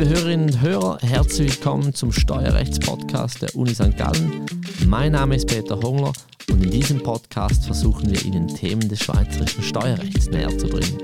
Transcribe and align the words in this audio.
Liebe 0.00 0.14
Hörerinnen 0.14 0.46
und 0.46 0.60
Hörer, 0.62 0.98
herzlich 1.02 1.56
willkommen 1.56 1.92
zum 1.92 2.10
Steuerrechtspodcast 2.10 3.42
der 3.42 3.54
Uni 3.54 3.74
St. 3.74 3.98
Gallen. 3.98 4.46
Mein 4.86 5.12
Name 5.12 5.36
ist 5.36 5.46
Peter 5.46 5.78
Hongler 5.78 6.14
und 6.50 6.64
in 6.64 6.70
diesem 6.70 7.02
Podcast 7.02 7.66
versuchen 7.66 8.10
wir 8.10 8.24
Ihnen 8.24 8.48
Themen 8.48 8.88
des 8.88 9.00
schweizerischen 9.00 9.62
Steuerrechts 9.62 10.30
näher 10.30 10.56
zu 10.56 10.68
bringen. 10.68 10.98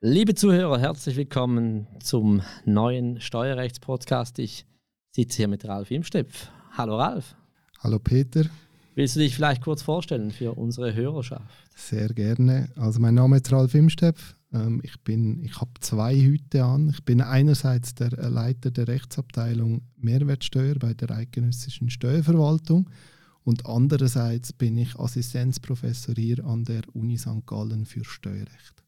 Liebe 0.00 0.36
Zuhörer, 0.36 0.78
herzlich 0.78 1.16
willkommen 1.16 1.88
zum 1.98 2.42
neuen 2.64 3.20
Steuerrechtspodcast. 3.20 4.38
Ich 4.38 4.64
sitze 5.10 5.38
hier 5.38 5.48
mit 5.48 5.64
Ralf 5.64 5.90
Imstepf. 5.90 6.50
Hallo 6.70 6.98
Ralf. 6.98 7.34
Hallo 7.80 7.98
Peter. 7.98 8.44
Willst 8.94 9.16
du 9.16 9.20
dich 9.20 9.34
vielleicht 9.34 9.62
kurz 9.62 9.80
vorstellen 9.82 10.30
für 10.30 10.52
unsere 10.52 10.94
Hörerschaft? 10.94 11.46
Sehr 11.74 12.08
gerne. 12.08 12.68
Also 12.76 13.00
mein 13.00 13.14
Name 13.14 13.36
ist 13.36 13.50
Ralf 13.50 13.74
Imstepf. 13.74 14.36
Ähm, 14.52 14.82
ich 14.84 14.94
ich 15.06 15.60
habe 15.60 15.70
zwei 15.80 16.14
Hüte 16.14 16.64
an. 16.64 16.90
Ich 16.90 17.02
bin 17.02 17.22
einerseits 17.22 17.94
der 17.94 18.10
Leiter 18.10 18.70
der 18.70 18.88
Rechtsabteilung 18.88 19.80
Mehrwertsteuer 19.96 20.74
bei 20.74 20.92
der 20.92 21.10
Eidgenössischen 21.10 21.88
Steuerverwaltung 21.88 22.90
und 23.44 23.66
andererseits 23.66 24.52
bin 24.52 24.76
ich 24.76 24.98
Assistenzprofessor 24.98 26.14
hier 26.14 26.44
an 26.44 26.64
der 26.64 26.82
Uni 26.92 27.16
St. 27.16 27.46
Gallen 27.46 27.86
für 27.86 28.04
Steuerrecht. 28.04 28.84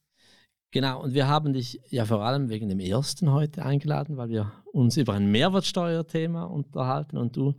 Genau, 0.71 1.03
und 1.03 1.15
wir 1.15 1.29
haben 1.29 1.53
dich 1.53 1.81
ja 1.89 2.05
vor 2.05 2.23
allem 2.25 2.49
wegen 2.51 2.69
dem 2.69 2.81
ersten 2.81 3.31
heute 3.31 3.65
eingeladen, 3.65 4.17
weil 4.17 4.29
wir 4.29 4.53
uns 4.73 4.97
über 4.97 5.15
ein 5.15 5.31
Mehrwertsteuerthema 5.31 6.45
unterhalten 6.45 7.17
und 7.17 7.37
du 7.37 7.55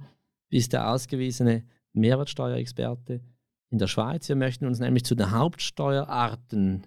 bist 0.49 0.73
der 0.73 0.91
ausgewiesene 0.91 1.63
Mehrwertsteuerexperte 1.95 3.21
in 3.69 3.79
der 3.79 3.87
Schweiz. 3.87 4.29
Wir 4.29 4.35
möchten 4.35 4.65
uns 4.65 4.79
nämlich 4.79 5.03
zu 5.03 5.15
den 5.15 5.31
Hauptsteuerarten 5.31 6.85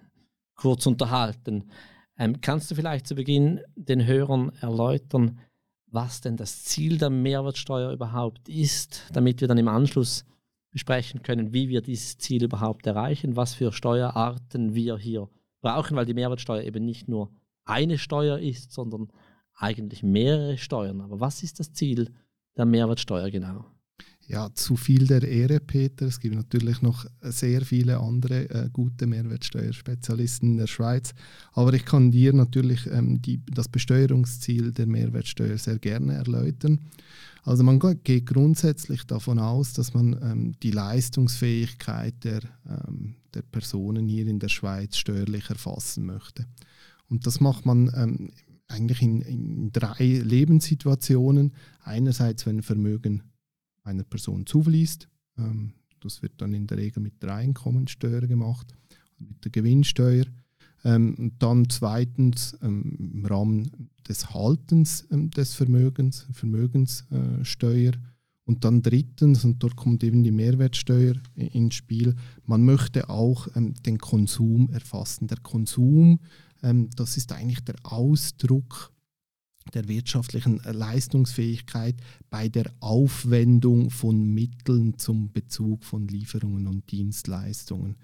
kurz 0.55 0.85
unterhalten. 0.85 1.69
Ähm, 2.17 2.41
kannst 2.41 2.69
du 2.69 2.75
vielleicht 2.75 3.07
zu 3.07 3.15
Beginn 3.15 3.61
den 3.75 4.05
Hörern 4.05 4.51
erläutern, 4.61 5.39
was 5.87 6.21
denn 6.21 6.37
das 6.37 6.63
Ziel 6.63 6.97
der 6.97 7.09
Mehrwertsteuer 7.09 7.91
überhaupt 7.91 8.47
ist, 8.47 9.05
damit 9.13 9.41
wir 9.41 9.47
dann 9.47 9.57
im 9.57 9.67
Anschluss 9.67 10.25
besprechen 10.71 11.23
können, 11.23 11.53
wie 11.53 11.69
wir 11.69 11.81
dieses 11.81 12.17
Ziel 12.17 12.43
überhaupt 12.43 12.85
erreichen, 12.85 13.35
was 13.35 13.55
für 13.55 13.71
Steuerarten 13.71 14.75
wir 14.75 14.97
hier 14.97 15.29
brauchen, 15.61 15.97
weil 15.97 16.05
die 16.05 16.13
Mehrwertsteuer 16.13 16.63
eben 16.63 16.85
nicht 16.85 17.07
nur 17.07 17.31
eine 17.65 17.97
Steuer 17.97 18.37
ist, 18.37 18.71
sondern 18.71 19.11
eigentlich 19.55 20.03
mehrere 20.03 20.57
Steuern. 20.57 21.01
Aber 21.01 21.19
was 21.19 21.43
ist 21.43 21.59
das 21.59 21.73
Ziel 21.73 22.13
der 22.55 22.65
Mehrwertsteuer 22.65 23.29
genau? 23.29 23.65
Ja, 24.29 24.53
zu 24.53 24.75
viel 24.75 25.07
der 25.07 25.27
Ehre, 25.27 25.59
Peter. 25.59 26.05
Es 26.05 26.19
gibt 26.19 26.35
natürlich 26.35 26.83
noch 26.83 27.05
sehr 27.21 27.61
viele 27.61 27.99
andere 27.99 28.47
äh, 28.51 28.69
gute 28.71 29.07
Mehrwertsteuerspezialisten 29.07 30.51
in 30.51 30.57
der 30.57 30.67
Schweiz. 30.67 31.15
Aber 31.53 31.73
ich 31.73 31.83
kann 31.83 32.11
dir 32.11 32.31
natürlich 32.31 32.85
ähm, 32.91 33.19
die, 33.23 33.41
das 33.51 33.67
Besteuerungsziel 33.67 34.71
der 34.71 34.85
Mehrwertsteuer 34.85 35.57
sehr 35.57 35.79
gerne 35.79 36.13
erläutern. 36.13 36.79
Also 37.43 37.63
man 37.63 37.79
geht 37.79 38.27
grundsätzlich 38.27 39.03
davon 39.05 39.39
aus, 39.39 39.73
dass 39.73 39.95
man 39.95 40.13
ähm, 40.21 40.55
die 40.61 40.71
Leistungsfähigkeit 40.71 42.23
der, 42.23 42.41
ähm, 42.69 43.15
der 43.33 43.41
Personen 43.41 44.07
hier 44.07 44.27
in 44.27 44.37
der 44.37 44.49
Schweiz 44.49 44.97
steuerlich 44.97 45.49
erfassen 45.49 46.05
möchte. 46.05 46.45
Und 47.07 47.25
das 47.25 47.39
macht 47.39 47.65
man 47.65 47.91
ähm, 47.95 48.31
eigentlich 48.67 49.01
in, 49.01 49.21
in 49.21 49.71
drei 49.71 50.21
Lebenssituationen. 50.23 51.53
Einerseits, 51.81 52.45
wenn 52.45 52.61
Vermögen 52.61 53.23
einer 53.83 54.03
Person 54.03 54.45
zufließt. 54.45 55.07
Ähm, 55.37 55.73
das 56.01 56.21
wird 56.21 56.33
dann 56.37 56.53
in 56.53 56.67
der 56.67 56.77
Regel 56.77 57.01
mit 57.01 57.21
der 57.21 57.35
Einkommensteuer 57.35 58.21
gemacht, 58.21 58.73
mit 59.17 59.43
der 59.43 59.51
Gewinnsteuer. 59.51 60.25
Ähm, 60.83 61.15
und 61.17 61.43
dann 61.43 61.69
zweitens 61.69 62.57
ähm, 62.61 63.11
im 63.13 63.25
Rahmen 63.25 63.89
des 64.07 64.33
Haltens 64.33 65.05
ähm, 65.11 65.29
des 65.31 65.53
Vermögens, 65.53 66.27
Vermögenssteuer. 66.31 67.93
Und 68.45 68.65
dann 68.65 68.81
drittens, 68.81 69.45
und 69.45 69.61
dort 69.61 69.75
kommt 69.75 70.03
eben 70.03 70.23
die 70.23 70.31
Mehrwertsteuer 70.31 71.15
ins 71.35 71.75
Spiel, 71.75 72.15
man 72.45 72.63
möchte 72.63 73.09
auch 73.09 73.47
ähm, 73.55 73.75
den 73.85 73.99
Konsum 73.99 74.69
erfassen. 74.71 75.27
Der 75.27 75.39
Konsum, 75.39 76.19
ähm, 76.63 76.89
das 76.95 77.17
ist 77.17 77.31
eigentlich 77.31 77.63
der 77.63 77.75
Ausdruck 77.83 78.91
der 79.73 79.87
wirtschaftlichen 79.87 80.61
Leistungsfähigkeit 80.63 81.95
bei 82.29 82.49
der 82.49 82.71
Aufwendung 82.79 83.89
von 83.89 84.33
Mitteln 84.33 84.97
zum 84.97 85.31
Bezug 85.31 85.83
von 85.83 86.07
Lieferungen 86.07 86.67
und 86.67 86.91
Dienstleistungen. 86.91 87.97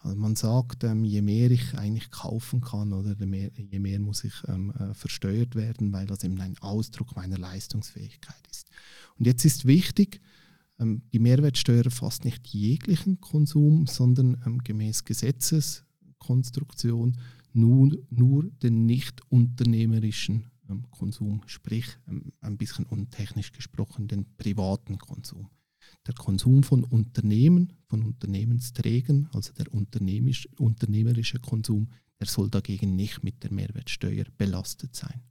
Also 0.00 0.16
man 0.16 0.36
sagt, 0.36 0.84
ähm, 0.84 1.04
je 1.04 1.22
mehr 1.22 1.50
ich 1.50 1.76
eigentlich 1.76 2.12
kaufen 2.12 2.60
kann 2.60 2.92
oder 2.92 3.16
je 3.18 3.26
mehr, 3.26 3.50
je 3.56 3.80
mehr 3.80 3.98
muss 3.98 4.22
ich 4.24 4.34
ähm, 4.46 4.70
äh, 4.72 4.94
versteuert 4.94 5.56
werden, 5.56 5.92
weil 5.92 6.06
das 6.06 6.22
eben 6.22 6.40
ein 6.40 6.56
Ausdruck 6.60 7.16
meiner 7.16 7.36
Leistungsfähigkeit 7.36 8.46
ist. 8.50 8.70
Und 9.18 9.26
jetzt 9.26 9.44
ist 9.44 9.66
wichtig, 9.66 10.20
ähm, 10.78 11.02
die 11.12 11.18
Mehrwertsteuer 11.18 11.84
erfasst 11.84 12.24
nicht 12.24 12.46
jeglichen 12.46 13.20
Konsum, 13.20 13.88
sondern 13.88 14.40
ähm, 14.46 14.58
gemäß 14.58 15.04
Gesetzeskonstruktion 15.04 17.16
nur, 17.52 17.98
nur 18.10 18.44
den 18.62 18.86
nicht 18.86 19.20
unternehmerischen 19.30 20.36
ähm, 20.36 20.50
Konsum, 20.90 21.42
sprich 21.46 21.86
ähm, 22.08 22.32
ein 22.40 22.56
bisschen 22.56 22.86
untechnisch 22.86 23.52
gesprochen 23.52 24.08
den 24.08 24.36
privaten 24.36 24.98
Konsum. 24.98 25.48
Der 26.06 26.14
Konsum 26.14 26.62
von 26.62 26.84
Unternehmen, 26.84 27.72
von 27.88 28.02
Unternehmensträgern, 28.02 29.28
also 29.32 29.52
der 29.52 29.72
unternehmerische 29.72 31.38
Konsum, 31.40 31.90
der 32.20 32.26
soll 32.26 32.50
dagegen 32.50 32.96
nicht 32.96 33.22
mit 33.22 33.42
der 33.44 33.52
Mehrwertsteuer 33.52 34.24
belastet 34.36 34.94
sein. 34.94 35.22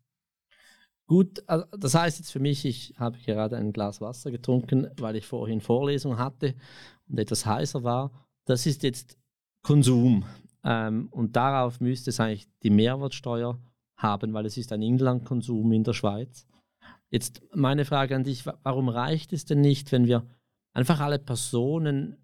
Gut, 1.07 1.41
also 1.47 1.65
das 1.77 1.95
heißt 1.95 2.19
jetzt 2.19 2.31
für 2.31 2.39
mich, 2.39 2.65
ich 2.65 2.93
habe 2.97 3.17
gerade 3.19 3.55
ein 3.55 3.71
Glas 3.71 4.01
Wasser 4.01 4.29
getrunken, 4.29 4.87
weil 4.97 5.15
ich 5.15 5.25
vorhin 5.25 5.61
Vorlesung 5.61 6.17
hatte 6.17 6.55
und 7.07 7.17
etwas 7.17 7.45
heißer 7.45 7.83
war. 7.83 8.11
Das 8.45 8.65
ist 8.65 8.83
jetzt 8.83 9.17
Konsum. 9.63 10.25
Ähm, 10.63 11.07
und 11.11 11.35
darauf 11.35 11.79
müsste 11.79 12.09
es 12.09 12.19
eigentlich 12.19 12.47
die 12.61 12.69
Mehrwertsteuer 12.69 13.57
haben, 13.97 14.33
weil 14.33 14.45
es 14.45 14.57
ist 14.57 14.71
ein 14.71 14.81
Inlandkonsum 14.81 15.71
in 15.71 15.83
der 15.83 15.93
Schweiz. 15.93 16.45
Jetzt 17.09 17.41
meine 17.53 17.85
Frage 17.85 18.15
an 18.15 18.23
dich, 18.23 18.45
warum 18.45 18.89
reicht 18.89 19.33
es 19.33 19.45
denn 19.45 19.61
nicht, 19.61 19.91
wenn 19.91 20.07
wir 20.07 20.25
einfach 20.73 20.99
alle 20.99 21.19
Personen, 21.19 22.17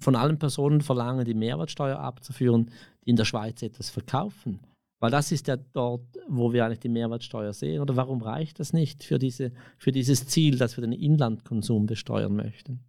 von 0.00 0.16
allen 0.16 0.38
Personen 0.38 0.80
verlangen, 0.80 1.24
die 1.24 1.34
Mehrwertsteuer 1.34 1.98
abzuführen, 1.98 2.70
die 3.04 3.10
in 3.10 3.16
der 3.16 3.24
Schweiz 3.24 3.62
etwas 3.62 3.90
verkaufen? 3.90 4.60
Weil 5.00 5.10
das 5.10 5.32
ist 5.32 5.48
ja 5.48 5.56
dort, 5.56 6.06
wo 6.28 6.52
wir 6.52 6.64
eigentlich 6.64 6.80
die 6.80 6.88
Mehrwertsteuer 6.88 7.52
sehen. 7.52 7.80
Oder 7.80 7.96
warum 7.96 8.22
reicht 8.22 8.60
das 8.60 8.72
nicht 8.72 9.02
für, 9.02 9.18
diese, 9.18 9.52
für 9.76 9.90
dieses 9.90 10.26
Ziel, 10.26 10.58
dass 10.58 10.76
wir 10.76 10.82
den 10.82 10.92
Inlandkonsum 10.92 11.86
besteuern 11.86 12.36
möchten? 12.36 12.84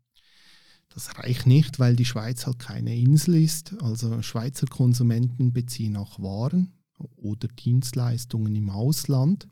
Das 0.94 1.18
reicht 1.18 1.48
nicht, 1.48 1.80
weil 1.80 1.96
die 1.96 2.06
Schweiz 2.06 2.46
halt 2.46 2.60
keine 2.60 2.96
Insel 2.96 3.36
ist. 3.42 3.76
Also 3.82 4.22
Schweizer 4.22 4.68
Konsumenten 4.68 5.54
beziehen 5.54 5.98
auch 5.98 6.20
Waren 6.20 6.72
oder 7.16 7.48
Dienstleistungen 7.48 8.56
im 8.56 8.70
Ausland, 8.70 9.48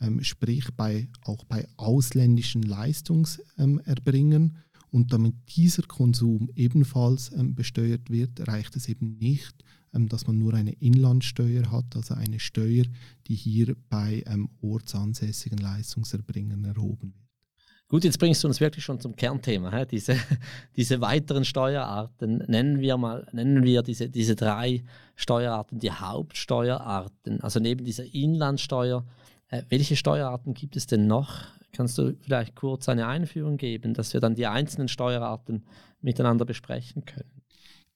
ähm, 0.00 0.22
sprich 0.22 0.68
bei, 0.76 1.08
auch 1.22 1.44
bei 1.44 1.68
ausländischen 1.76 2.62
Leistungserbringern. 2.62 4.58
Und 4.92 5.12
damit 5.12 5.34
dieser 5.56 5.84
Konsum 5.84 6.50
ebenfalls 6.56 7.30
ähm, 7.32 7.54
besteuert 7.54 8.10
wird, 8.10 8.48
reicht 8.48 8.74
es 8.74 8.88
eben 8.88 9.18
nicht, 9.18 9.54
ähm, 9.94 10.08
dass 10.08 10.26
man 10.26 10.38
nur 10.38 10.54
eine 10.54 10.72
Inlandsteuer 10.72 11.70
hat, 11.70 11.94
also 11.94 12.14
eine 12.14 12.40
Steuer, 12.40 12.84
die 13.28 13.36
hier 13.36 13.76
bei 13.88 14.24
ortsansässigen 14.60 15.58
Leistungserbringern 15.58 16.64
erhoben 16.64 17.14
wird. 17.14 17.29
Gut, 17.90 18.04
jetzt 18.04 18.20
bringst 18.20 18.44
du 18.44 18.46
uns 18.46 18.60
wirklich 18.60 18.84
schon 18.84 19.00
zum 19.00 19.16
Kernthema. 19.16 19.76
He? 19.76 19.84
Diese, 19.84 20.14
diese 20.76 21.00
weiteren 21.00 21.44
Steuerarten, 21.44 22.38
nennen 22.46 22.78
wir 22.78 22.96
mal, 22.96 23.26
nennen 23.32 23.64
wir 23.64 23.82
diese, 23.82 24.08
diese 24.08 24.36
drei 24.36 24.84
Steuerarten 25.16 25.80
die 25.80 25.90
Hauptsteuerarten. 25.90 27.40
Also 27.40 27.58
neben 27.58 27.84
dieser 27.84 28.04
Inlandsteuer, 28.14 29.04
äh, 29.48 29.64
welche 29.70 29.96
Steuerarten 29.96 30.54
gibt 30.54 30.76
es 30.76 30.86
denn 30.86 31.08
noch? 31.08 31.46
Kannst 31.72 31.98
du 31.98 32.16
vielleicht 32.20 32.54
kurz 32.54 32.88
eine 32.88 33.08
Einführung 33.08 33.56
geben, 33.56 33.92
dass 33.92 34.14
wir 34.14 34.20
dann 34.20 34.36
die 34.36 34.46
einzelnen 34.46 34.86
Steuerarten 34.86 35.64
miteinander 36.00 36.44
besprechen 36.44 37.04
können? 37.04 37.42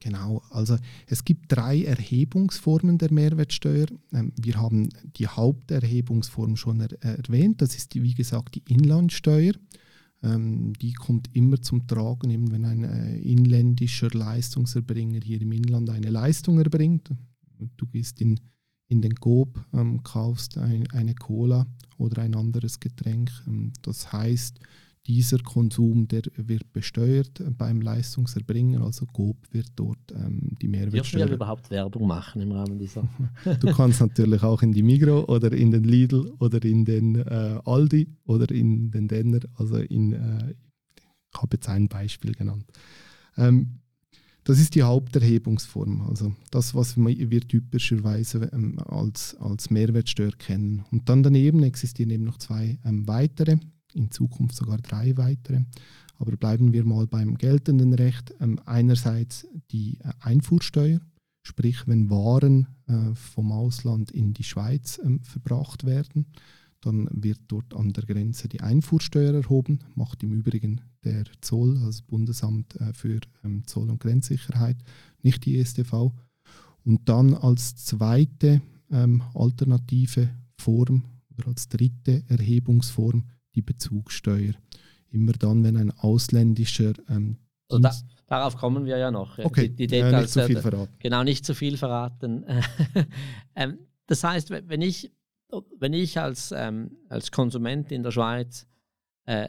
Genau, 0.01 0.43
also 0.51 0.77
es 1.07 1.25
gibt 1.25 1.53
drei 1.53 1.85
Erhebungsformen 1.85 2.99
der 2.99 3.13
Mehrwertsteuer. 3.13 3.87
Ähm, 4.13 4.33
wir 4.35 4.57
haben 4.57 4.89
die 5.17 5.29
Haupterhebungsform 5.29 6.57
schon 6.57 6.81
erwähnt, 6.81 7.63
das 7.63 7.77
ist 7.77 7.95
die, 7.95 8.03
wie 8.03 8.15
gesagt 8.15 8.57
die 8.57 8.65
Inlandsteuer. 8.69 9.53
Ähm, 10.25 10.73
die 10.81 10.95
kommt 10.95 11.35
immer 11.37 11.61
zum 11.61 11.87
Tragen, 11.87 12.31
eben 12.31 12.51
wenn 12.51 12.65
ein 12.65 12.85
äh, 12.85 13.19
inländischer 13.19 14.09
Leistungserbringer 14.11 15.21
hier 15.23 15.41
im 15.43 15.53
Inland 15.53 15.91
eine 15.91 16.09
Leistung 16.09 16.59
erbringt. 16.59 17.11
Du 17.77 17.87
gehst 17.87 18.21
in, 18.23 18.41
in 18.89 19.03
den 19.03 19.15
Coop, 19.17 19.63
ähm, 19.75 20.03
kaufst 20.03 20.57
ein, 20.57 20.91
eine 20.93 21.15
Cola 21.15 21.67
oder 21.99 22.23
ein 22.23 22.35
anderes 22.35 22.81
Getränk. 22.81 23.31
Ähm, 23.47 23.73
das 23.83 24.13
heißt, 24.13 24.61
dieser 25.07 25.39
Konsum, 25.39 26.09
der 26.09 26.23
wird 26.37 26.73
besteuert 26.73 27.43
beim 27.59 27.81
Leistungserbringer, 27.81 28.83
also 28.83 29.07
GOB 29.07 29.37
wird 29.51 29.69
dort 29.77 29.99
ähm, 30.13 30.57
die 30.63 30.69
Mehrwertsteuer. 30.69 31.21
Dürfen 31.21 31.29
wir 31.29 31.35
überhaupt 31.35 31.71
Werbung 31.71 32.07
machen 32.07 32.41
im 32.41 32.53
Rahmen 32.53 32.79
dieser? 32.79 33.07
du 33.61 33.73
kannst 33.73 34.01
natürlich 34.01 34.43
auch 34.43 34.63
in 34.63 34.73
die 34.73 34.83
Migro 34.83 35.25
oder 35.25 35.53
in 35.53 35.71
den 35.71 35.85
Lidl 35.85 36.33
oder 36.39 36.65
in 36.65 36.85
den 36.85 37.17
äh, 37.17 37.61
Aldi 37.65 38.09
oder 38.25 38.51
in 38.51 38.91
den 38.91 39.09
Denner, 39.09 39.41
also 39.57 39.77
in, 39.77 40.13
äh, 40.13 40.55
ich 41.33 41.41
habe 41.41 41.57
jetzt 41.57 41.69
ein 41.69 41.89
Beispiel 41.89 42.33
genannt. 42.33 42.65
Ähm, 43.37 43.81
das 44.45 44.59
ist 44.59 44.75
die 44.75 44.83
Haupterhebungsform, 44.83 46.03
also 46.03 46.35
das, 46.51 46.75
was 46.75 46.99
wir 46.99 47.41
typischerweise 47.41 48.51
ähm, 48.53 48.79
als, 48.79 49.35
als 49.37 49.71
Mehrwertsteuer 49.71 50.33
kennen. 50.33 50.85
Und 50.91 51.09
dann 51.09 51.23
daneben 51.23 51.63
existieren 51.63 52.11
eben 52.11 52.25
noch 52.25 52.37
zwei 52.39 52.79
ähm, 52.85 53.09
weitere, 53.09 53.57
in 53.95 54.11
Zukunft 54.11 54.57
sogar 54.57 54.79
drei 54.79 55.17
weitere. 55.17 55.65
Aber 56.19 56.37
bleiben 56.37 56.73
wir 56.73 56.85
mal 56.85 57.07
beim 57.07 57.37
geltenden 57.37 57.95
Recht. 57.95 58.35
Ähm, 58.41 58.61
einerseits 58.65 59.47
die 59.71 59.99
äh, 60.01 60.13
Einfuhrsteuer, 60.21 61.01
sprich 61.43 61.87
wenn 61.87 62.11
Waren 62.11 62.69
äh, 62.87 63.15
vom 63.15 63.53
Ausland 63.53 64.11
in 64.11 64.33
die 64.33 64.45
Schweiz 64.45 65.01
ähm, 65.03 65.23
verbracht 65.23 65.85
werden 65.85 66.27
dann 66.85 67.09
wird 67.11 67.41
dort 67.49 67.75
an 67.75 67.93
der 67.93 68.05
Grenze 68.05 68.49
die 68.49 68.61
Einfuhrsteuer 68.61 69.33
erhoben, 69.33 69.81
macht 69.95 70.23
im 70.23 70.33
Übrigen 70.33 70.83
der 71.03 71.25
Zoll, 71.41 71.79
also 71.79 72.03
Bundesamt 72.07 72.77
äh, 72.77 72.93
für 72.93 73.21
ähm, 73.43 73.67
Zoll- 73.67 73.91
und 73.91 74.01
Grenzsicherheit, 74.01 74.77
nicht 75.23 75.45
die 75.47 75.59
ESTV. 75.59 76.13
Und 76.85 77.09
dann 77.09 77.35
als 77.35 77.77
zweite 77.77 78.61
ähm, 78.91 79.23
alternative 79.35 80.29
Form 80.59 81.05
oder 81.37 81.49
als 81.49 81.69
dritte 81.69 82.23
Erhebungsform 82.29 83.25
die 83.55 83.63
Bezugssteuer. 83.63 84.55
Immer 85.11 85.33
dann, 85.33 85.63
wenn 85.65 85.77
ein 85.77 85.91
ausländischer 85.93 86.95
ähm, 87.09 87.39
also 87.71 87.83
da, 87.83 87.93
darauf 88.27 88.57
kommen 88.57 88.85
wir 88.85 88.99
ja 88.99 89.11
noch. 89.11 89.39
Okay, 89.39 89.69
die, 89.69 89.75
die 89.75 89.87
Details, 89.87 90.37
äh, 90.37 90.41
nicht 90.41 90.47
zu 90.47 90.47
viel 90.47 90.61
verraten. 90.61 90.95
Genau, 90.99 91.23
nicht 91.25 91.47
zu 91.47 91.55
viel 91.55 91.77
verraten. 91.77 92.45
ähm, 93.57 93.79
das 94.07 94.23
heißt, 94.23 94.51
wenn 94.51 94.83
ich 94.83 95.13
wenn 95.79 95.93
ich 95.93 96.19
als, 96.19 96.53
ähm, 96.57 96.97
als 97.09 97.31
Konsument 97.31 97.93
in 97.93 98.03
der 98.03 98.11
Schweiz 98.11 98.67
äh, 99.27 99.49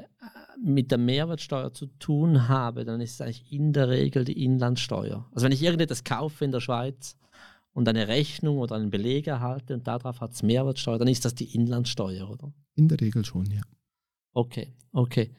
mit 0.64 0.92
der 0.92 0.98
Mehrwertsteuer 0.98 1.74
zu 1.74 1.88
tun 1.88 2.48
habe, 2.48 2.86
dann 2.86 3.02
ist 3.02 3.14
es 3.14 3.22
eigentlich 3.22 3.52
in 3.52 3.74
der 3.74 3.90
Regel 3.90 4.24
die 4.24 4.44
Inlandssteuer. 4.44 5.28
Also 5.32 5.46
wenn 5.46 5.52
ich 5.52 5.64
irgendetwas 5.64 6.04
kaufe 6.04 6.46
in 6.46 6.52
der 6.52 6.62
Schweiz 6.62 7.18
und 7.74 7.90
eine 7.90 8.08
Rechnung 8.08 8.58
oder 8.58 8.76
einen 8.76 8.90
Beleg 8.90 9.28
erhalte 9.28 9.74
und 9.74 9.88
darauf 9.88 10.22
hat 10.22 10.32
es 10.32 10.44
Mehrwertsteuer, 10.44 10.98
dann 10.98 11.08
ist 11.08 11.26
das 11.26 11.36
die 11.36 11.56
Inlandssteuer, 11.56 12.30
oder? 12.30 12.54
In 12.76 12.88
der 12.88 13.02
Regel 13.02 13.26
schon, 13.26 13.46
ja. 13.52 13.62
Okay, 14.36 14.74
okay. 14.92 15.32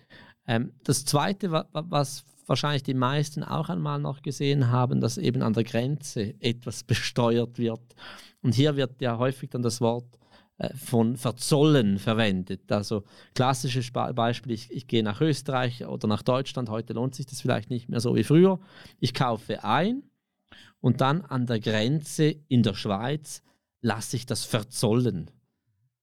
Ähm, 0.47 0.73
das 0.83 1.05
Zweite, 1.05 1.51
was 1.51 2.25
wahrscheinlich 2.47 2.83
die 2.83 2.95
meisten 2.95 3.45
auch 3.45 3.69
einmal 3.69 3.99
noch 4.01 4.23
gesehen 4.23 4.71
haben, 4.71 5.01
dass 5.01 5.19
eben 5.19 5.43
an 5.43 5.53
der 5.53 5.65
Grenze 5.65 6.35
etwas 6.41 6.83
besteuert 6.83 7.59
wird. 7.59 7.95
Und 8.43 8.55
hier 8.55 8.77
wird 8.77 9.03
ja 9.03 9.19
häufig 9.19 9.51
dann 9.51 9.63
das 9.63 9.83
Wort 9.83 10.19
äh, 10.57 10.75
von 10.75 11.19
Verzollen 11.19 11.99
verwendet. 11.99 12.73
Also 12.73 13.05
klassisches 13.35 13.91
Beispiel, 13.91 14.53
ich, 14.53 14.71
ich, 14.71 14.87
gehe 14.87 15.03
nach 15.03 15.21
Österreich 15.21 15.85
oder 15.87 16.09
nach 16.09 16.23
Deutschland, 16.23 16.71
heute 16.71 16.95
lohnt 16.95 17.15
sich 17.15 17.27
das 17.27 17.43
vielleicht 17.43 17.69
nicht 17.69 17.91
mehr 17.91 18.01
so 18.01 18.15
wie 18.15 18.25
früher. 18.25 18.59
Ich 18.99 19.13
kaufe 19.13 19.63
ein 19.63 20.05
und 20.81 21.03
dann 21.03 21.21
an 21.21 21.45
der 21.45 21.61
Grenze 21.61 22.35
in 22.49 22.63
der 22.63 22.75
Schweiz 22.75 23.43
lasse 23.83 24.17
ich 24.17 24.25
das 24.25 24.45
verzollen. 24.45 25.31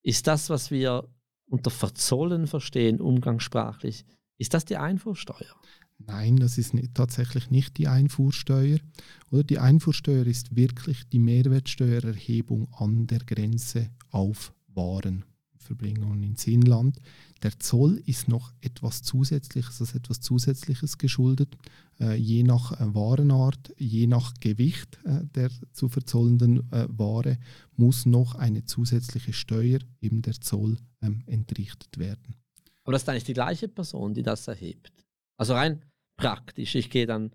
Ist 0.04 0.28
das, 0.28 0.52
was 0.52 0.70
wir 0.70 1.08
unter 1.54 1.70
Verzollen 1.70 2.48
verstehen, 2.48 3.00
umgangssprachlich, 3.00 4.06
ist 4.40 4.56
das 4.56 4.66
die 4.66 4.78
Einfuhrsteuer? 4.78 5.56
Nein, 6.00 6.38
das 6.38 6.58
ist 6.58 6.74
nicht, 6.74 6.96
tatsächlich 6.96 7.52
nicht 7.52 7.78
die 7.78 7.88
Einfuhrsteuer. 7.88 8.80
Oder 9.30 9.44
die 9.44 9.60
Einfuhrsteuer 9.60 10.26
ist 10.26 10.56
wirklich 10.56 11.08
die 11.10 11.20
Mehrwertsteuererhebung 11.20 12.68
an 12.74 13.06
der 13.06 13.20
Grenze 13.20 13.92
auf 14.10 14.52
Warenverbringungen 15.64 16.24
ins 16.24 16.48
Inland. 16.48 17.00
Der 17.42 17.60
Zoll 17.60 18.02
ist 18.06 18.28
noch 18.28 18.54
etwas 18.62 19.04
Zusätzliches, 19.04 19.82
also 19.82 19.98
etwas 19.98 20.22
Zusätzliches 20.22 20.98
geschuldet, 20.98 21.58
äh, 22.00 22.16
je 22.16 22.44
nach 22.44 22.80
äh, 22.80 22.94
Warenart, 22.94 23.74
je 23.78 24.08
nach 24.08 24.34
Gewicht 24.40 25.00
äh, 25.04 25.26
der 25.36 25.50
zu 25.74 25.90
verzollenden 25.90 26.72
äh, 26.72 26.88
Ware 26.90 27.38
muss 27.76 28.06
noch 28.06 28.36
eine 28.36 28.66
zusätzliche 28.66 29.34
Steuer, 29.34 29.80
eben 30.02 30.22
der 30.22 30.40
Zoll, 30.40 30.78
ähm, 31.02 31.24
entrichtet 31.26 31.98
werden. 31.98 32.36
Aber 32.84 32.94
das 32.94 33.04
ist 33.04 33.10
eigentlich 33.10 33.24
die 33.26 33.34
gleiche 33.34 33.68
Person, 33.68 34.14
die 34.14 34.24
das 34.24 34.48
erhebt. 34.48 34.92
Also 35.38 35.54
rein 35.54 35.82
praktisch. 36.18 36.76
Ich 36.76 36.90
gehe 36.90 37.06
dann 37.06 37.32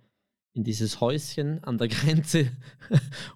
in 0.55 0.65
dieses 0.65 1.00
Häuschen 1.00 1.62
an 1.65 1.79
der 1.79 1.89
Grenze 1.89 2.50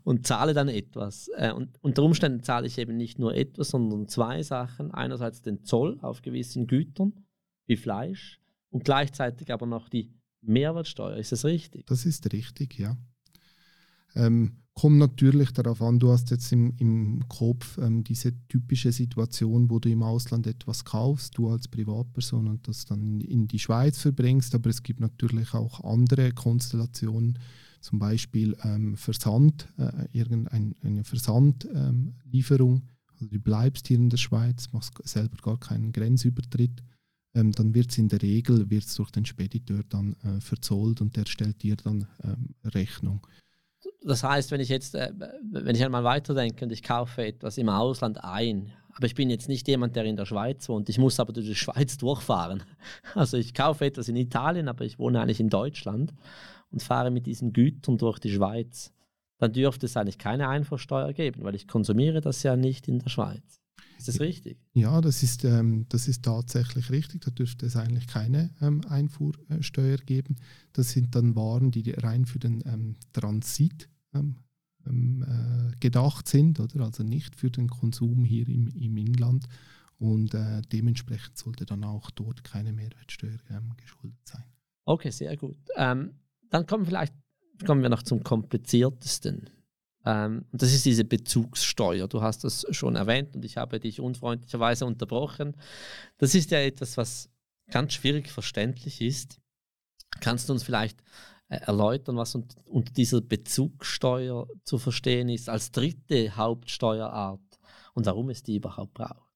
und 0.04 0.26
zahle 0.26 0.54
dann 0.54 0.68
etwas. 0.68 1.28
Äh, 1.36 1.52
und 1.52 1.82
unter 1.82 2.02
Umständen 2.02 2.42
zahle 2.42 2.66
ich 2.66 2.78
eben 2.78 2.96
nicht 2.96 3.18
nur 3.18 3.34
etwas, 3.34 3.68
sondern 3.68 4.08
zwei 4.08 4.42
Sachen. 4.42 4.90
Einerseits 4.92 5.42
den 5.42 5.64
Zoll 5.64 5.98
auf 6.00 6.22
gewissen 6.22 6.66
Gütern, 6.66 7.26
wie 7.66 7.76
Fleisch, 7.76 8.40
und 8.70 8.84
gleichzeitig 8.84 9.52
aber 9.52 9.66
noch 9.66 9.88
die 9.88 10.12
Mehrwertsteuer. 10.40 11.16
Ist 11.16 11.32
das 11.32 11.44
richtig? 11.44 11.86
Das 11.86 12.04
ist 12.04 12.32
richtig, 12.32 12.78
ja. 12.78 12.96
Ähm, 14.14 14.61
kommt 14.74 14.98
natürlich 14.98 15.52
darauf 15.52 15.82
an, 15.82 15.98
du 15.98 16.10
hast 16.10 16.30
jetzt 16.30 16.50
im, 16.52 16.74
im 16.78 17.28
Kopf 17.28 17.78
ähm, 17.78 18.04
diese 18.04 18.32
typische 18.48 18.90
Situation, 18.92 19.70
wo 19.70 19.78
du 19.78 19.90
im 19.90 20.02
Ausland 20.02 20.46
etwas 20.46 20.84
kaufst, 20.84 21.36
du 21.36 21.48
als 21.48 21.68
Privatperson 21.68 22.48
und 22.48 22.66
das 22.66 22.86
dann 22.86 23.20
in 23.20 23.48
die 23.48 23.58
Schweiz 23.58 23.98
verbringst, 23.98 24.54
aber 24.54 24.70
es 24.70 24.82
gibt 24.82 25.00
natürlich 25.00 25.52
auch 25.54 25.84
andere 25.84 26.32
Konstellationen, 26.32 27.38
zum 27.80 27.98
Beispiel 27.98 28.56
ähm, 28.62 28.96
Versand, 28.96 29.68
äh, 29.76 30.06
irgendeine 30.12 31.04
Versandlieferung, 31.04 32.76
ähm, 32.76 32.82
also 33.14 33.26
du 33.26 33.40
bleibst 33.40 33.88
hier 33.88 33.98
in 33.98 34.08
der 34.08 34.16
Schweiz, 34.16 34.72
machst 34.72 34.94
selber 35.04 35.36
gar 35.42 35.58
keinen 35.58 35.92
Grenzübertritt, 35.92 36.82
ähm, 37.34 37.52
dann 37.52 37.74
wird 37.74 37.90
es 37.90 37.98
in 37.98 38.08
der 38.08 38.22
Regel 38.22 38.70
wird's 38.70 38.94
durch 38.94 39.10
den 39.10 39.26
Spediteur 39.26 39.82
dann 39.88 40.14
äh, 40.22 40.40
verzollt 40.40 41.00
und 41.00 41.16
der 41.16 41.26
stellt 41.26 41.62
dir 41.62 41.76
dann 41.76 42.06
ähm, 42.22 42.54
Rechnung 42.64 43.26
das 44.04 44.24
heißt, 44.24 44.50
wenn 44.50 44.60
ich 44.60 44.68
jetzt, 44.68 44.94
äh, 44.94 45.12
wenn 45.50 45.74
ich 45.74 45.84
einmal 45.84 46.04
weiterdenke 46.04 46.64
und 46.64 46.72
ich 46.72 46.82
kaufe 46.82 47.24
etwas 47.24 47.58
im 47.58 47.68
Ausland 47.68 48.22
ein, 48.22 48.72
aber 48.94 49.06
ich 49.06 49.14
bin 49.14 49.30
jetzt 49.30 49.48
nicht 49.48 49.66
jemand, 49.68 49.96
der 49.96 50.04
in 50.04 50.16
der 50.16 50.26
Schweiz 50.26 50.68
wohnt, 50.68 50.88
ich 50.88 50.98
muss 50.98 51.18
aber 51.18 51.32
durch 51.32 51.46
die 51.46 51.54
Schweiz 51.54 51.96
durchfahren. 51.98 52.62
Also 53.14 53.36
ich 53.36 53.54
kaufe 53.54 53.84
etwas 53.86 54.08
in 54.08 54.16
Italien, 54.16 54.68
aber 54.68 54.84
ich 54.84 54.98
wohne 54.98 55.20
eigentlich 55.20 55.40
in 55.40 55.48
Deutschland 55.48 56.12
und 56.70 56.82
fahre 56.82 57.10
mit 57.10 57.26
diesen 57.26 57.52
Gütern 57.52 57.98
durch 57.98 58.18
die 58.18 58.32
Schweiz, 58.32 58.92
dann 59.38 59.52
dürfte 59.52 59.86
es 59.86 59.96
eigentlich 59.96 60.18
keine 60.18 60.48
Einfuhrsteuer 60.48 61.12
geben, 61.12 61.42
weil 61.44 61.54
ich 61.54 61.66
konsumiere 61.66 62.20
das 62.20 62.42
ja 62.42 62.56
nicht 62.56 62.88
in 62.88 62.98
der 62.98 63.08
Schweiz. 63.08 63.60
Ist 63.98 64.08
das 64.08 64.20
richtig? 64.20 64.58
Ja, 64.72 65.00
das 65.00 65.22
ist, 65.22 65.44
ähm, 65.44 65.86
das 65.88 66.08
ist 66.08 66.24
tatsächlich 66.24 66.90
richtig. 66.90 67.20
Da 67.20 67.30
dürfte 67.30 67.66
es 67.66 67.76
eigentlich 67.76 68.08
keine 68.08 68.50
ähm, 68.60 68.80
Einfuhrsteuer 68.88 69.98
geben. 69.98 70.36
Das 70.72 70.90
sind 70.90 71.14
dann 71.14 71.36
Waren, 71.36 71.70
die 71.70 71.88
rein 71.92 72.26
für 72.26 72.40
den 72.40 72.64
ähm, 72.66 72.96
Transit 73.12 73.88
ähm, 74.14 74.36
ähm, 74.86 75.22
äh, 75.22 75.76
gedacht 75.80 76.28
sind, 76.28 76.60
oder? 76.60 76.84
also 76.84 77.02
nicht 77.02 77.36
für 77.36 77.50
den 77.50 77.68
Konsum 77.68 78.24
hier 78.24 78.48
im, 78.48 78.68
im 78.68 78.96
Inland. 78.96 79.46
Und 79.98 80.34
äh, 80.34 80.62
dementsprechend 80.72 81.38
sollte 81.38 81.64
dann 81.64 81.84
auch 81.84 82.10
dort 82.10 82.42
keine 82.42 82.72
Mehrwertsteuer 82.72 83.38
ähm, 83.50 83.72
geschuldet 83.76 84.18
sein. 84.24 84.44
Okay, 84.84 85.10
sehr 85.10 85.36
gut. 85.36 85.56
dann 85.76 86.66
kommen, 86.66 86.84
vielleicht, 86.86 87.14
kommen 87.64 87.82
wir 87.82 87.88
noch 87.88 88.02
zum 88.02 88.24
kompliziertesten 88.24 89.48
ähm, 90.04 90.44
das 90.52 90.72
ist 90.72 90.84
diese 90.84 91.04
Bezugssteuer. 91.04 92.08
Du 92.08 92.22
hast 92.22 92.44
das 92.44 92.66
schon 92.70 92.96
erwähnt 92.96 93.34
und 93.34 93.44
ich 93.44 93.56
habe 93.56 93.78
dich 93.78 94.00
unfreundlicherweise 94.00 94.84
unterbrochen. 94.86 95.54
Das 96.18 96.34
ist 96.34 96.50
ja 96.50 96.58
etwas, 96.58 96.96
was 96.96 97.30
ganz 97.70 97.94
schwierig 97.94 98.30
verständlich 98.30 99.00
ist. 99.00 99.40
Kannst 100.20 100.48
du 100.48 100.52
uns 100.52 100.62
vielleicht 100.62 101.02
erläutern, 101.56 102.16
was 102.16 102.34
unter 102.34 102.92
dieser 102.92 103.20
Bezugssteuer 103.20 104.46
zu 104.64 104.78
verstehen 104.78 105.28
ist, 105.28 105.48
als 105.48 105.70
dritte 105.70 106.36
Hauptsteuerart 106.36 107.40
und 107.94 108.06
warum 108.06 108.30
es 108.30 108.42
die 108.42 108.56
überhaupt 108.56 108.94
braucht? 108.94 109.30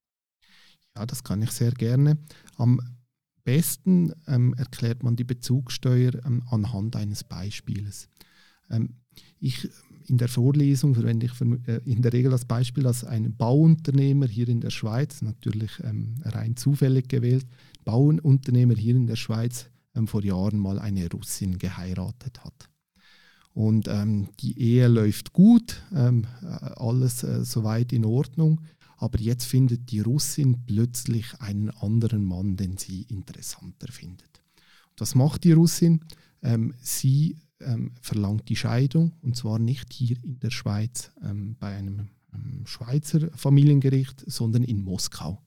Ja, 0.96 1.04
das 1.04 1.22
kann 1.22 1.42
ich 1.42 1.50
sehr 1.50 1.72
gerne. 1.72 2.18
Am 2.56 2.80
besten 3.44 4.12
ähm, 4.26 4.54
erklärt 4.54 5.02
man 5.02 5.16
die 5.16 5.24
Bezugssteuer 5.24 6.12
ähm, 6.24 6.42
anhand 6.50 6.96
eines 6.96 7.22
Beispieles. 7.22 8.08
Ähm, 8.70 8.96
ich 9.38 9.68
in 10.08 10.18
der 10.18 10.28
Vorlesung 10.28 10.94
verwende 10.94 11.26
ich 11.26 11.40
äh, 11.68 11.80
in 11.84 12.02
der 12.02 12.12
Regel 12.12 12.30
das 12.30 12.44
Beispiel, 12.44 12.86
als 12.86 13.04
ein 13.04 13.36
Bauunternehmer 13.36 14.26
hier 14.26 14.48
in 14.48 14.60
der 14.60 14.70
Schweiz, 14.70 15.22
natürlich 15.22 15.70
ähm, 15.82 16.16
rein 16.24 16.56
zufällig 16.56 17.08
gewählt, 17.08 17.46
Bauunternehmer 17.84 18.74
hier 18.74 18.96
in 18.96 19.06
der 19.06 19.16
Schweiz 19.16 19.70
ähm, 19.96 20.06
vor 20.06 20.22
Jahren 20.22 20.58
mal 20.58 20.78
eine 20.78 21.10
Russin 21.10 21.58
geheiratet 21.58 22.44
hat. 22.44 22.68
Und 23.52 23.88
ähm, 23.88 24.28
die 24.40 24.60
Ehe 24.60 24.86
läuft 24.86 25.32
gut, 25.32 25.82
ähm, 25.94 26.26
alles 26.76 27.22
äh, 27.22 27.44
soweit 27.44 27.92
in 27.92 28.04
Ordnung. 28.04 28.60
aber 28.98 29.18
jetzt 29.18 29.44
findet 29.44 29.90
die 29.90 30.00
Russin 30.00 30.64
plötzlich 30.66 31.40
einen 31.40 31.70
anderen 31.70 32.24
Mann, 32.24 32.56
den 32.56 32.76
sie 32.76 33.02
interessanter 33.02 33.92
findet. 33.92 34.42
Und 34.90 35.00
was 35.00 35.14
macht 35.14 35.44
die 35.44 35.52
Russin? 35.52 36.04
Ähm, 36.42 36.74
sie 36.80 37.36
ähm, 37.60 37.92
verlangt 38.00 38.48
die 38.48 38.56
Scheidung 38.56 39.12
und 39.22 39.36
zwar 39.36 39.58
nicht 39.58 39.92
hier 39.92 40.22
in 40.22 40.38
der 40.40 40.50
Schweiz 40.50 41.12
ähm, 41.22 41.56
bei 41.58 41.74
einem 41.76 42.08
Schweizer 42.66 43.30
Familiengericht, 43.34 44.24
sondern 44.26 44.62
in 44.62 44.82
Moskau. 44.82 45.42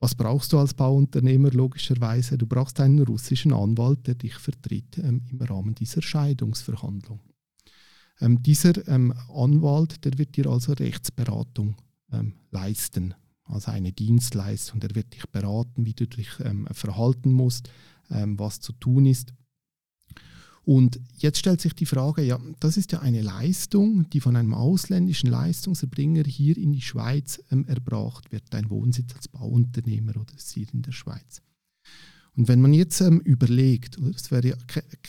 Was 0.00 0.14
brauchst 0.14 0.52
du 0.52 0.58
als 0.58 0.74
Bauunternehmer 0.74 1.50
logischerweise? 1.50 2.38
Du 2.38 2.46
brauchst 2.46 2.78
einen 2.80 3.00
russischen 3.00 3.52
Anwalt, 3.52 4.06
der 4.06 4.14
dich 4.14 4.34
vertritt 4.34 4.98
ähm, 4.98 5.22
im 5.30 5.40
Rahmen 5.40 5.74
dieser 5.74 6.02
Scheidungsverhandlung. 6.02 7.20
Ähm, 8.20 8.42
dieser 8.42 8.86
ähm, 8.88 9.12
Anwalt, 9.34 10.04
der 10.04 10.16
wird 10.18 10.36
dir 10.36 10.46
also 10.46 10.72
Rechtsberatung 10.72 11.76
ähm, 12.12 12.34
leisten, 12.50 13.14
also 13.44 13.72
eine 13.72 13.92
Dienstleistung. 13.92 14.78
Der 14.80 14.94
wird 14.94 15.14
dich 15.14 15.26
beraten, 15.30 15.84
wie 15.84 15.94
du 15.94 16.06
dich 16.06 16.28
ähm, 16.44 16.68
verhalten 16.70 17.32
musst, 17.32 17.70
ähm, 18.10 18.38
was 18.38 18.60
zu 18.60 18.72
tun 18.74 19.06
ist. 19.06 19.34
Und 20.68 21.00
jetzt 21.16 21.38
stellt 21.38 21.62
sich 21.62 21.72
die 21.72 21.86
Frage, 21.86 22.20
ja, 22.20 22.38
das 22.60 22.76
ist 22.76 22.92
ja 22.92 22.98
eine 22.98 23.22
Leistung, 23.22 24.10
die 24.10 24.20
von 24.20 24.36
einem 24.36 24.52
ausländischen 24.52 25.30
Leistungserbringer 25.30 26.24
hier 26.24 26.58
in 26.58 26.72
die 26.72 26.82
Schweiz 26.82 27.42
ähm, 27.50 27.66
erbracht 27.66 28.30
wird, 28.32 28.54
ein 28.54 28.68
Wohnsitz 28.68 29.14
als 29.14 29.28
Bauunternehmer 29.28 30.14
oder 30.16 30.34
hier 30.52 30.66
in 30.74 30.82
der 30.82 30.92
Schweiz. 30.92 31.40
Und 32.36 32.48
wenn 32.48 32.60
man 32.60 32.74
jetzt 32.74 33.00
ähm, 33.00 33.20
überlegt, 33.20 33.96
das, 33.98 34.30
wäre 34.30 34.58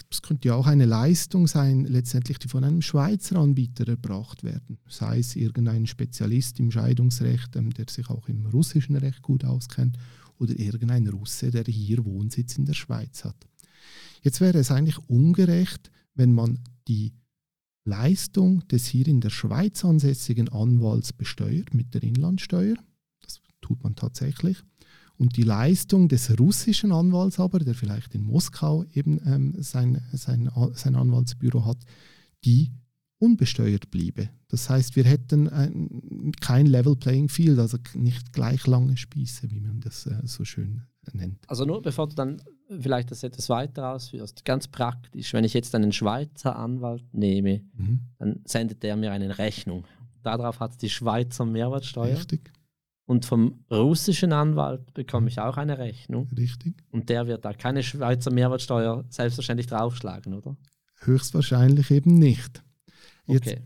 das 0.10 0.22
könnte 0.22 0.48
ja 0.48 0.56
auch 0.56 0.66
eine 0.66 0.86
Leistung 0.86 1.46
sein, 1.46 1.84
letztendlich, 1.84 2.40
die 2.40 2.48
von 2.48 2.64
einem 2.64 2.82
Schweizer 2.82 3.36
Anbieter 3.36 3.86
erbracht 3.86 4.46
werden, 4.46 4.78
sei 4.88 5.20
es 5.20 5.36
irgendein 5.36 5.88
Spezialist 5.88 6.58
im 6.62 6.72
Scheidungsrecht, 6.72 7.58
ähm, 7.58 7.74
der 7.74 7.88
sich 7.90 8.10
auch 8.10 8.30
im 8.30 8.46
russischen 8.46 8.96
Recht 8.96 9.22
gut 9.22 9.44
auskennt, 9.44 9.98
oder 10.38 10.58
irgendein 10.58 11.10
Russe, 11.10 11.52
der 11.52 11.66
hier 11.66 12.06
Wohnsitz 12.06 12.58
in 12.58 12.64
der 12.64 12.76
Schweiz 12.76 13.26
hat. 13.26 13.36
Jetzt 14.22 14.42
wäre 14.42 14.58
es 14.58 14.72
eigentlich 14.72 14.98
ungerecht, 15.10 15.92
wenn 16.14 16.34
man 16.34 16.60
die 16.88 17.14
Leistung 17.86 18.68
des 18.68 18.86
hier 18.86 19.08
in 19.08 19.22
der 19.22 19.30
Schweiz 19.30 19.84
ansässigen 19.84 20.50
Anwalts 20.50 21.14
besteuert 21.14 21.74
mit 21.74 21.94
der 21.94 22.04
Inlandsteuer. 22.04 22.76
Das 23.22 23.42
tut 23.62 23.84
man 23.84 23.96
tatsächlich. 23.96 24.62
Und 25.18 25.36
die 25.36 25.44
Leistung 25.44 26.08
des 26.08 26.40
russischen 26.40 26.92
Anwalts 26.92 27.40
aber, 27.40 27.60
der 27.60 27.76
vielleicht 27.76 28.16
in 28.16 28.24
Moskau 28.24 28.86
eben 28.94 29.20
ähm, 29.26 29.56
sein, 29.58 30.02
sein, 30.14 30.50
sein 30.74 30.96
Anwaltsbüro 30.96 31.66
hat, 31.66 31.84
die 32.46 32.72
unbesteuert 33.18 33.92
bliebe. 33.92 34.30
Das 34.48 34.70
heißt, 34.70 34.96
wir 34.96 35.04
hätten 35.04 35.50
ein, 35.50 36.32
kein 36.40 36.66
Level 36.66 36.96
Playing 36.96 37.28
Field, 37.28 37.60
also 37.60 37.78
nicht 37.96 38.32
gleich 38.32 38.66
lange 38.66 38.96
Spieße, 38.96 39.52
wie 39.52 39.60
man 39.60 39.82
das 39.82 40.06
äh, 40.06 40.22
so 40.24 40.46
schön 40.46 40.84
nennt. 41.14 41.40
Also 41.48 41.66
nur 41.66 41.82
bevor 41.82 42.08
du 42.08 42.16
dann 42.16 42.42
vielleicht 42.80 43.12
das 43.12 43.24
etwas 43.24 43.50
weiter 43.50 43.94
ausführst, 43.94 44.46
ganz 44.46 44.68
praktisch, 44.68 45.34
wenn 45.34 45.44
ich 45.44 45.54
jetzt 45.54 45.74
einen 45.76 45.92
Schweizer 45.92 46.56
Anwalt 46.56 47.04
nehme, 47.14 47.62
mhm. 47.74 48.02
dann 48.18 48.42
sendet 48.46 48.84
der 48.84 48.96
mir 48.96 49.12
eine 49.12 49.38
Rechnung. 49.38 49.86
Darauf 50.24 50.60
hat 50.60 50.82
die 50.82 50.90
Schweizer 50.90 51.46
Mehrwertsteuer. 51.46 52.18
Richtig. 52.18 52.52
Und 53.06 53.26
vom 53.26 53.66
russischen 53.72 54.34
Anwalt 54.34 54.94
bekomme 54.94 55.30
ich 55.30 55.40
auch 55.40 55.58
eine 55.58 55.80
Rechnung. 55.80 56.30
Richtig. 56.38 56.76
Und 56.92 57.10
der 57.10 57.26
wird 57.26 57.44
da 57.44 57.54
keine 57.54 57.82
Schweizer 57.82 58.32
Mehrwertsteuer 58.32 59.04
selbstverständlich 59.10 59.66
draufschlagen, 59.66 60.36
oder? 60.36 60.56
Höchstwahrscheinlich 61.00 61.90
eben 61.90 62.20
nicht. 62.20 62.64
Jetzt, 63.26 63.48
okay. 63.48 63.62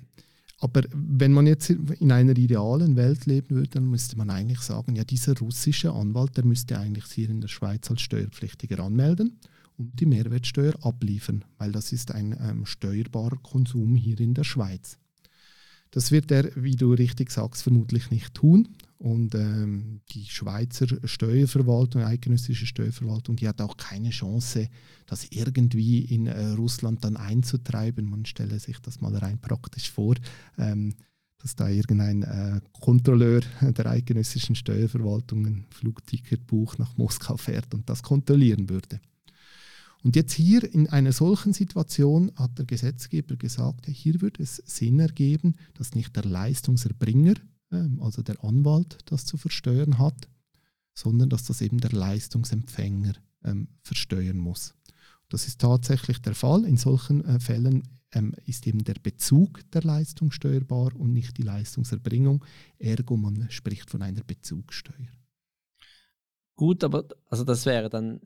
Aber 0.63 0.81
wenn 0.93 1.33
man 1.33 1.45
jetzt 1.45 1.69
in 1.71 2.09
einer 2.13 2.37
idealen 2.37 2.95
Welt 2.95 3.25
leben 3.25 3.49
würde, 3.49 3.71
dann 3.71 3.89
müsste 3.89 4.17
man 4.17 4.29
eigentlich 4.29 4.61
sagen, 4.61 4.95
ja, 4.95 5.03
dieser 5.03 5.37
russische 5.37 5.91
Anwalt, 5.91 6.37
der 6.37 6.45
müsste 6.45 6.79
eigentlich 6.79 7.03
hier 7.11 7.29
in 7.29 7.41
der 7.41 7.49
Schweiz 7.49 7.91
als 7.91 7.99
Steuerpflichtiger 7.99 8.81
anmelden 8.81 9.41
und 9.77 9.99
die 9.99 10.05
Mehrwertsteuer 10.05 10.73
abliefern, 10.79 11.43
weil 11.57 11.73
das 11.73 11.91
ist 11.91 12.13
ein 12.13 12.33
ähm, 12.39 12.65
steuerbarer 12.65 13.39
Konsum 13.43 13.97
hier 13.97 14.17
in 14.21 14.35
der 14.35 14.45
Schweiz. 14.45 14.97
Das 15.93 16.11
wird 16.11 16.31
er, 16.31 16.49
wie 16.55 16.75
du 16.75 16.91
richtig 16.93 17.29
sagst, 17.29 17.61
vermutlich 17.61 18.09
nicht 18.09 18.33
tun. 18.33 18.67
Und 18.97 19.35
ähm, 19.35 20.01
die 20.09 20.25
Schweizer 20.25 20.87
Steuerverwaltung, 21.03 22.01
eidgenössische 22.01 22.65
Steuerverwaltung, 22.65 23.35
die 23.35 23.47
hat 23.47 23.61
auch 23.61 23.77
keine 23.77 24.09
Chance, 24.09 24.69
das 25.05 25.27
irgendwie 25.29 25.99
in 25.99 26.25
äh, 26.25 26.53
Russland 26.53 27.03
dann 27.03 27.15
einzutreiben. 27.15 28.09
Man 28.09 28.25
stelle 28.25 28.59
sich 28.59 28.79
das 28.79 29.01
mal 29.01 29.15
rein 29.15 29.39
praktisch 29.39 29.91
vor, 29.91 30.15
ähm, 30.57 30.95
dass 31.37 31.55
da 31.55 31.69
irgendein 31.69 32.23
äh, 32.23 32.61
Kontrolleur 32.71 33.41
der 33.61 33.85
eidgenössischen 33.85 34.55
Steuerverwaltung 34.55 35.45
ein 35.45 35.65
Flugticketbuch 35.69 36.79
nach 36.79 36.97
Moskau 36.97 37.37
fährt 37.37 37.71
und 37.75 37.87
das 37.87 38.01
kontrollieren 38.01 38.67
würde. 38.67 38.99
Und 40.03 40.17
jetzt 40.17 40.33
hier 40.33 40.71
in 40.73 40.89
einer 40.89 41.13
solchen 41.13 41.53
Situation 41.53 42.31
hat 42.35 42.57
der 42.57 42.65
Gesetzgeber 42.65 43.37
gesagt, 43.37 43.87
hier 43.87 44.21
würde 44.21 44.43
es 44.43 44.57
Sinn 44.57 44.99
ergeben, 44.99 45.55
dass 45.75 45.95
nicht 45.95 46.15
der 46.15 46.25
Leistungserbringer, 46.25 47.35
ähm, 47.71 48.01
also 48.01 48.21
der 48.21 48.43
Anwalt, 48.43 48.97
das 49.05 49.25
zu 49.25 49.37
versteuern 49.37 49.97
hat, 49.97 50.27
sondern 50.93 51.29
dass 51.29 51.45
das 51.45 51.61
eben 51.61 51.79
der 51.79 51.91
Leistungsempfänger 51.91 53.13
ähm, 53.45 53.69
versteuern 53.81 54.37
muss. 54.37 54.75
Das 55.29 55.47
ist 55.47 55.61
tatsächlich 55.61 56.21
der 56.21 56.35
Fall. 56.35 56.65
In 56.65 56.77
solchen 56.77 57.23
äh, 57.23 57.39
Fällen 57.39 57.83
ähm, 58.11 58.35
ist 58.45 58.67
eben 58.67 58.83
der 58.83 58.95
Bezug 59.01 59.61
der 59.71 59.83
Leistung 59.83 60.31
steuerbar 60.31 60.95
und 60.95 61.13
nicht 61.13 61.37
die 61.37 61.43
Leistungserbringung. 61.43 62.43
Ergo, 62.77 63.15
man 63.15 63.47
spricht 63.49 63.89
von 63.89 64.01
einer 64.01 64.23
Bezugssteuer. 64.23 65.07
Gut, 66.55 66.83
aber 66.83 67.07
also 67.29 67.43
das 67.43 67.65
wäre 67.65 67.89
dann, 67.89 68.21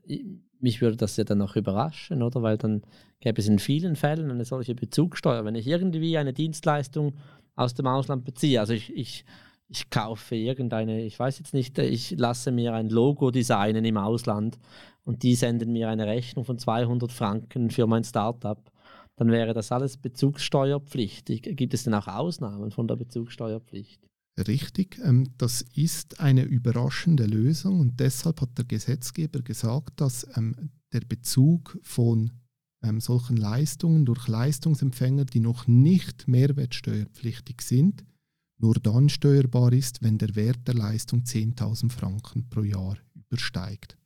mich 0.60 0.80
würde 0.80 0.96
das 0.96 1.16
ja 1.16 1.24
dann 1.24 1.42
auch 1.42 1.56
überraschen, 1.56 2.22
oder? 2.22 2.42
Weil 2.42 2.58
dann 2.58 2.82
gäbe 3.20 3.40
es 3.40 3.48
in 3.48 3.58
vielen 3.58 3.96
Fällen 3.96 4.30
eine 4.30 4.44
solche 4.44 4.74
Bezugssteuer. 4.74 5.44
Wenn 5.44 5.54
ich 5.54 5.66
irgendwie 5.66 6.16
eine 6.18 6.32
Dienstleistung 6.32 7.14
aus 7.56 7.74
dem 7.74 7.86
Ausland 7.86 8.24
beziehe, 8.24 8.60
also 8.60 8.72
ich, 8.72 8.94
ich, 8.94 9.24
ich 9.68 9.90
kaufe 9.90 10.34
irgendeine, 10.34 11.02
ich 11.02 11.18
weiß 11.18 11.38
jetzt 11.38 11.54
nicht, 11.54 11.78
ich 11.78 12.12
lasse 12.12 12.52
mir 12.52 12.74
ein 12.74 12.88
Logo 12.88 13.30
designen 13.30 13.84
im 13.84 13.96
Ausland 13.96 14.58
und 15.04 15.22
die 15.22 15.34
senden 15.34 15.72
mir 15.72 15.88
eine 15.88 16.06
Rechnung 16.06 16.44
von 16.44 16.58
200 16.58 17.12
Franken 17.12 17.70
für 17.70 17.86
mein 17.86 18.04
Startup, 18.04 18.60
dann 19.16 19.30
wäre 19.30 19.52
das 19.52 19.72
alles 19.72 19.96
bezugssteuerpflichtig. 19.96 21.42
Gibt 21.42 21.74
es 21.74 21.84
denn 21.84 21.94
auch 21.94 22.06
Ausnahmen 22.06 22.70
von 22.70 22.86
der 22.86 22.96
Bezugssteuerpflicht? 22.96 24.07
Richtig. 24.46 25.00
Ähm, 25.02 25.30
das 25.38 25.62
ist 25.74 26.20
eine 26.20 26.44
überraschende 26.44 27.26
Lösung 27.26 27.80
und 27.80 28.00
deshalb 28.00 28.40
hat 28.40 28.56
der 28.56 28.64
Gesetzgeber 28.64 29.42
gesagt, 29.42 30.00
dass 30.00 30.26
ähm, 30.36 30.70
der 30.92 31.00
Bezug 31.00 31.78
von 31.82 32.30
ähm, 32.82 33.00
solchen 33.00 33.36
Leistungen 33.36 34.04
durch 34.04 34.28
Leistungsempfänger, 34.28 35.24
die 35.24 35.40
noch 35.40 35.66
nicht 35.66 36.28
mehrwertsteuerpflichtig 36.28 37.62
sind, 37.62 38.04
nur 38.58 38.74
dann 38.74 39.08
steuerbar 39.08 39.72
ist, 39.72 40.02
wenn 40.02 40.18
der 40.18 40.34
Wert 40.34 40.66
der 40.66 40.74
Leistung 40.74 41.22
10.000 41.22 41.90
Franken 41.90 42.48
pro 42.48 42.62
Jahr 42.62 42.96
übersteigt. 43.14 43.96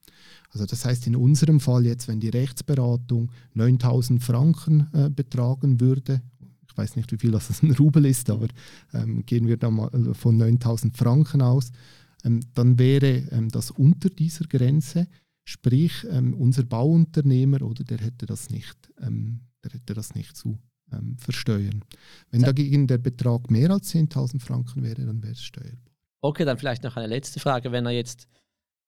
Also 0.51 0.67
das 0.67 0.85
heißt 0.85 1.07
in 1.07 1.17
unserem 1.17 1.61
Fall 1.61 1.87
jetzt, 1.87 2.09
wenn 2.09 2.21
die 2.21 2.29
Rechtsberatung 2.29 3.33
9.000 3.55 4.21
Franken 4.21 4.89
äh, 4.93 5.09
betragen 5.09 5.81
würde 5.81 6.23
ich 6.73 6.79
weiß 6.79 6.97
nicht, 6.97 7.13
wie 7.13 7.19
viel 7.19 7.31
das 7.31 7.51
ein 7.63 7.73
Rubel 7.73 8.07
ist, 8.07 8.31
aber 8.31 8.49
ähm, 8.93 9.25
gehen 9.27 9.47
wir 9.47 9.57
da 9.57 9.71
mal 9.71 9.91
äh, 9.95 10.15
von 10.15 10.37
9000 10.37 10.97
Franken 10.97 11.43
aus, 11.43 11.71
ähm, 12.25 12.41
dann 12.55 12.79
wäre 12.79 13.25
ähm, 13.31 13.49
das 13.51 13.71
unter 13.71 14.09
dieser 14.09 14.47
Grenze, 14.47 15.07
sprich 15.45 16.07
ähm, 16.11 16.35
unser 16.35 16.63
Bauunternehmer 16.63 17.63
oder 17.63 17.85
der 17.85 17.99
hätte 17.99 18.27
das 18.27 18.51
nicht, 18.51 18.77
ähm, 19.01 19.41
der 19.65 19.73
hätte 19.73 19.95
das 19.95 20.15
nicht 20.15 20.37
zu 20.37 20.59
ähm, 20.93 21.17
versteuern. 21.19 21.85
Wenn 22.31 22.43
dagegen 22.43 22.87
der 22.87 22.99
Betrag 22.99 23.51
mehr 23.51 23.71
als 23.71 23.93
10.000 23.95 24.41
Franken 24.41 24.83
wäre, 24.83 25.05
dann 25.05 25.23
wäre 25.23 25.33
es 25.33 25.43
steuerbar. 25.43 25.93
Okay, 26.21 26.45
dann 26.45 26.59
vielleicht 26.59 26.85
noch 26.85 26.97
eine 26.97 27.09
letzte 27.09 27.41
Frage. 27.41 27.73
Wenn 27.73 27.85
er 27.85 27.93
jetzt 27.93 28.29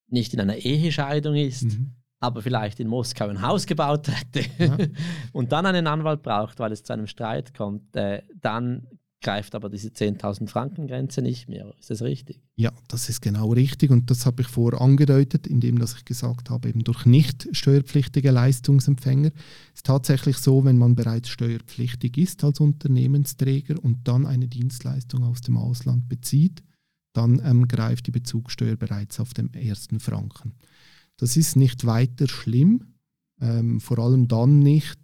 nicht 0.07 0.33
in 0.33 0.39
einer 0.39 0.55
Ehescheidung 0.55 1.35
ist, 1.35 1.63
mhm 1.63 1.95
aber 2.25 2.41
vielleicht 2.41 2.79
in 2.79 2.87
Moskau 2.87 3.27
ein 3.27 3.41
Haus 3.41 3.65
gebaut 3.65 4.07
hätte 4.07 4.49
ja. 4.57 4.77
und 5.31 5.51
dann 5.51 5.65
einen 5.65 5.87
Anwalt 5.87 6.21
braucht, 6.21 6.59
weil 6.59 6.71
es 6.71 6.83
zu 6.83 6.93
einem 6.93 7.07
Streit 7.07 7.53
kommt, 7.53 7.95
äh, 7.95 8.21
dann 8.41 8.87
greift 9.25 9.55
aber 9.55 9.69
diese 9.69 9.89
10.000 9.89 10.47
Franken 10.47 10.85
Grenze 10.85 11.23
nicht 11.23 11.49
mehr. 11.49 11.73
Ist 11.79 11.89
das 11.89 12.03
richtig? 12.03 12.41
Ja, 12.55 12.71
das 12.87 13.09
ist 13.09 13.21
genau 13.21 13.53
richtig 13.53 13.89
und 13.89 14.11
das 14.11 14.27
habe 14.27 14.43
ich 14.43 14.47
vorher 14.47 14.79
angedeutet, 14.79 15.47
indem 15.47 15.79
dass 15.79 15.95
ich 15.95 16.05
gesagt 16.05 16.51
habe, 16.51 16.69
eben 16.69 16.83
durch 16.83 17.07
nicht 17.07 17.47
steuerpflichtige 17.51 18.29
Leistungsempfänger 18.29 19.31
ist 19.73 19.85
tatsächlich 19.85 20.37
so, 20.37 20.63
wenn 20.63 20.77
man 20.77 20.95
bereits 20.95 21.29
steuerpflichtig 21.29 22.17
ist 22.17 22.43
als 22.43 22.59
Unternehmensträger 22.59 23.83
und 23.83 24.07
dann 24.07 24.27
eine 24.27 24.47
Dienstleistung 24.47 25.23
aus 25.23 25.41
dem 25.41 25.57
Ausland 25.57 26.07
bezieht, 26.07 26.61
dann 27.13 27.41
ähm, 27.43 27.67
greift 27.67 28.05
die 28.07 28.11
Bezugssteuer 28.11 28.75
bereits 28.75 29.19
auf 29.19 29.33
dem 29.33 29.51
ersten 29.53 29.99
Franken. 29.99 30.53
Das 31.17 31.37
ist 31.37 31.55
nicht 31.55 31.85
weiter 31.85 32.27
schlimm, 32.27 32.95
ähm, 33.41 33.79
vor 33.79 33.99
allem 33.99 34.27
dann 34.27 34.59
nicht, 34.59 34.97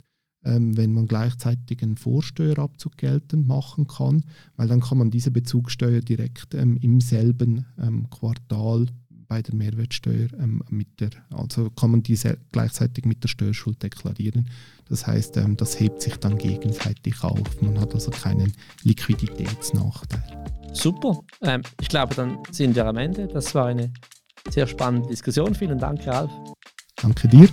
ähm, 0.44 0.76
wenn 0.76 0.94
man 0.94 1.08
gleichzeitig 1.08 1.84
einen 1.84 1.98
Vorsteuerabzug 1.98 2.98
geltend 2.98 3.48
machen 3.48 3.88
kann, 3.88 4.24
weil 4.56 4.68
dann 4.68 4.82
kann 4.82 4.98
man 4.98 5.12
diese 5.12 5.32
Bezugssteuer 5.32 6.02
direkt 6.02 6.54
ähm, 6.54 6.78
im 6.78 7.00
selben 7.00 7.66
ähm, 7.78 8.10
Quartal 8.10 8.88
bei 9.28 9.42
der 9.42 9.56
Mehrwertsteuer 9.56 10.28
ähm, 10.40 10.62
mit 10.70 11.00
der, 11.00 11.12
also 11.30 11.70
kann 11.70 11.92
man 11.92 12.04
diese 12.04 12.38
gleichzeitig 12.52 13.06
mit 13.06 13.24
der 13.24 13.30
Steuerschuld 13.30 13.82
deklarieren. 13.82 14.50
Das 14.90 15.08
heißt, 15.08 15.38
ähm, 15.38 15.56
das 15.56 15.80
hebt 15.80 16.02
sich 16.02 16.18
dann 16.18 16.38
gegenseitig 16.38 17.24
auf. 17.24 17.62
Man 17.62 17.80
hat 17.80 17.94
also 17.94 18.12
keinen 18.12 18.52
Liquiditätsnachteil. 18.84 20.46
Super. 20.74 21.20
Ich 21.82 21.90
glaube, 21.90 22.16
dann 22.16 22.40
sind 22.50 22.76
wir 22.76 22.86
am 22.86 22.96
Ende. 22.96 23.28
Das 23.28 23.54
war 23.56 23.68
eine 23.68 23.92
sehr 24.50 24.68
spannende 24.68 25.10
Diskussion. 25.10 25.56
Vielen 25.56 25.80
Dank, 25.80 26.06
Ralf. 26.08 26.32
Danke 27.02 27.28
dir. 27.28 27.50